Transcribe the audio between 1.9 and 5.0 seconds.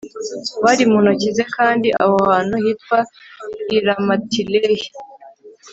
aho hantu hitwa i ramatilehi